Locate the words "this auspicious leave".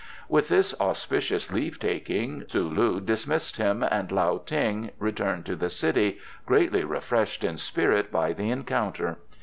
0.47-1.77